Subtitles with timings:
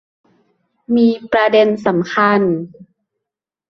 [0.95, 2.41] มีประเด็นสำคัญ